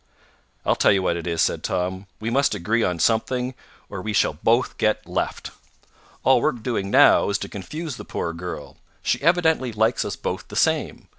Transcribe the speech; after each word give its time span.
"I 0.65 0.73
tell 0.73 0.91
you 0.91 1.03
what 1.03 1.15
it 1.15 1.27
is," 1.27 1.43
said 1.43 1.61
Tom; 1.61 2.07
"we 2.19 2.31
must 2.31 2.55
agree 2.55 2.81
on 2.83 2.97
something, 2.97 3.53
or 3.87 4.01
we 4.01 4.13
shall 4.13 4.33
both 4.33 4.79
get 4.79 5.05
left. 5.05 5.51
All 6.23 6.41
we're 6.41 6.53
doing 6.53 6.89
now 6.89 7.29
is 7.29 7.37
to 7.37 7.47
confuse 7.47 7.97
the 7.97 8.03
poor 8.03 8.33
girl. 8.33 8.77
She 9.03 9.21
evidently 9.21 9.71
likes 9.71 10.03
us 10.03 10.15
both 10.15 10.47
the 10.47 10.55
same. 10.55 11.07